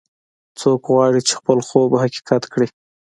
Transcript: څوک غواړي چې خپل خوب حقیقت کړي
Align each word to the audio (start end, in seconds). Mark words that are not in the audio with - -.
څوک 0.59 0.81
غواړي 0.93 1.21
چې 1.27 1.33
خپل 1.39 1.57
خوب 1.67 1.91
حقیقت 2.03 2.43
کړي 2.53 2.67